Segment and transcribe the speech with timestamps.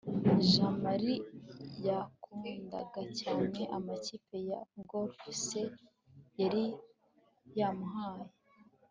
[0.49, 1.13] jamali
[1.87, 5.61] yakundaga cyane amakipi ya golf se
[6.39, 6.63] yari
[7.59, 8.27] yamuhaye